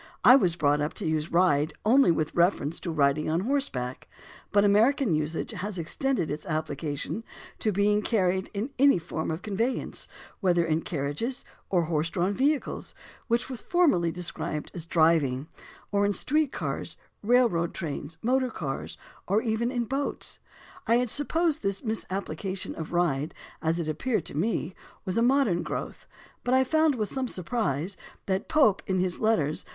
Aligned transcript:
I 0.23 0.35
was 0.35 0.55
brought 0.55 0.81
up 0.81 0.95
to 0.95 1.05
use 1.05 1.31
"ride" 1.31 1.75
only 1.85 2.09
with 2.09 2.33
reference 2.33 2.79
to 2.79 2.91
riding 2.91 3.29
on 3.29 3.41
horseback, 3.41 4.07
but 4.51 4.65
American 4.65 5.13
usage 5.13 5.51
has 5.51 5.77
extended 5.77 6.31
its 6.31 6.43
application 6.47 7.23
to 7.59 7.71
being 7.71 8.01
carried 8.01 8.49
in 8.51 8.71
any 8.79 8.97
form 8.97 9.29
of 9.29 9.43
con 9.43 9.55
veyance, 9.55 10.07
whether 10.39 10.65
in 10.65 10.81
carriages 10.81 11.45
or 11.69 11.83
horse 11.83 12.09
drawn 12.09 12.33
vehicles, 12.33 12.95
256 13.29 13.71
THE 13.71 13.77
ORIGIN 13.77 14.09
OF 14.09 14.25
CERTAIN 14.25 14.41
AMERICANISMS 14.41 14.65
which 14.71 14.71
was 14.71 14.71
formerly 14.71 14.71
described 14.71 14.71
as 14.73 14.85
"driving," 14.87 15.47
or 15.91 16.05
in 16.07 16.13
street 16.13 16.51
cars, 16.51 16.97
railroad 17.21 17.73
trains, 17.75 18.17
motor 18.23 18.49
cars, 18.49 18.97
or 19.27 19.43
even 19.43 19.69
in 19.69 19.85
boats. 19.85 20.39
I 20.87 20.95
had 20.95 21.11
supposed 21.11 21.61
this 21.61 21.83
misapplication 21.83 22.73
of 22.73 22.91
"ride" 22.91 23.35
as 23.61 23.79
it 23.79 23.87
ap 23.87 23.99
peared 23.99 24.25
to 24.25 24.35
me 24.35 24.73
was 25.05 25.19
a 25.19 25.21
modern 25.21 25.61
growth, 25.61 26.07
but 26.43 26.55
I 26.55 26.63
found 26.63 26.95
with 26.95 27.09
some 27.09 27.27
surprise 27.27 27.95
that 28.25 28.49
Pope 28.49 28.81
in 28.87 28.97
his 28.97 29.19
letters 29.19 29.61
(vol. 29.63 29.69